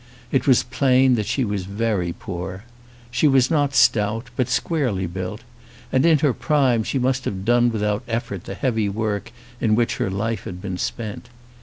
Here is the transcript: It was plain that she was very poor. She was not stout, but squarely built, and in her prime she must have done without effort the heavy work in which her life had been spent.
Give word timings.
It 0.31 0.47
was 0.47 0.63
plain 0.63 1.13
that 1.13 1.27
she 1.27 1.45
was 1.45 1.65
very 1.65 2.11
poor. 2.11 2.63
She 3.11 3.27
was 3.27 3.51
not 3.51 3.75
stout, 3.75 4.31
but 4.35 4.49
squarely 4.49 5.05
built, 5.05 5.41
and 5.91 6.03
in 6.07 6.17
her 6.25 6.33
prime 6.33 6.81
she 6.81 6.97
must 6.97 7.23
have 7.25 7.45
done 7.45 7.69
without 7.71 8.01
effort 8.07 8.45
the 8.45 8.55
heavy 8.55 8.89
work 8.89 9.31
in 9.59 9.75
which 9.75 9.97
her 9.97 10.09
life 10.09 10.45
had 10.45 10.59
been 10.59 10.79
spent. 10.79 11.29